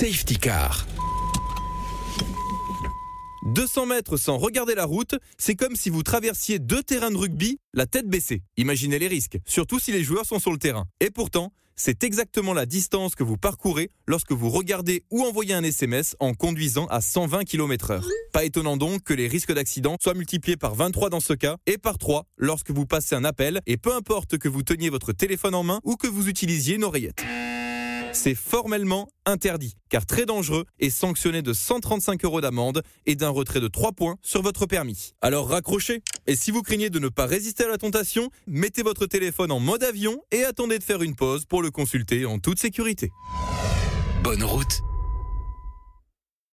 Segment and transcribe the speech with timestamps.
[0.00, 0.86] Safety Car.
[3.52, 7.58] 200 mètres sans regarder la route, c'est comme si vous traversiez deux terrains de rugby,
[7.74, 8.42] la tête baissée.
[8.56, 10.86] Imaginez les risques, surtout si les joueurs sont sur le terrain.
[11.00, 15.62] Et pourtant, c'est exactement la distance que vous parcourez lorsque vous regardez ou envoyez un
[15.62, 18.08] SMS en conduisant à 120 km heure.
[18.32, 21.76] Pas étonnant donc que les risques d'accident soient multipliés par 23 dans ce cas et
[21.76, 25.54] par 3 lorsque vous passez un appel et peu importe que vous teniez votre téléphone
[25.54, 27.22] en main ou que vous utilisiez une oreillette
[28.12, 33.60] c'est formellement interdit, car très dangereux et sanctionné de 135 euros d'amende et d'un retrait
[33.60, 35.12] de 3 points sur votre permis.
[35.20, 39.06] Alors raccrochez Et si vous craignez de ne pas résister à la tentation, mettez votre
[39.06, 42.58] téléphone en mode avion et attendez de faire une pause pour le consulter en toute
[42.58, 43.10] sécurité.
[44.22, 44.82] Bonne route